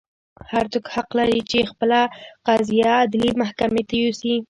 هر 0.51 0.65
څوک 0.73 0.85
حق 0.95 1.09
لري 1.19 1.39
چې 1.49 1.69
خپله 1.71 1.99
قضیه 2.47 2.89
عدلي 3.01 3.31
محکمې 3.41 3.83
ته 3.87 3.93
یوسي. 4.03 4.33